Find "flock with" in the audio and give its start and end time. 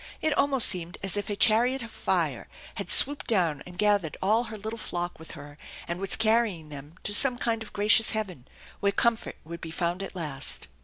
4.79-5.33